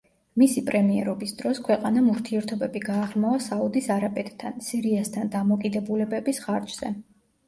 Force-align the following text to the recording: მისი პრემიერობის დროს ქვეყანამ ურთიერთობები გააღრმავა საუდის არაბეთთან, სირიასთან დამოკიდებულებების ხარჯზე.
მისი 0.41 0.61
პრემიერობის 0.67 1.33
დროს 1.41 1.57
ქვეყანამ 1.65 2.07
ურთიერთობები 2.13 2.81
გააღრმავა 2.85 3.41
საუდის 3.49 3.89
არაბეთთან, 3.97 4.57
სირიასთან 4.69 5.29
დამოკიდებულებების 5.37 6.41
ხარჯზე. 6.47 6.91